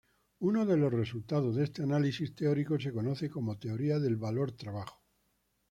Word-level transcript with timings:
Uno 0.39 0.65
de 0.65 0.77
los 0.77 0.91
resultados 0.91 1.55
de 1.55 1.63
este 1.63 1.83
análisis 1.83 2.33
teórico 2.33 2.79
se 2.79 2.91
conoce 2.91 3.29
como 3.29 3.59
teoría 3.59 3.99
del 3.99 4.17
valor-trabajo. 4.17 5.03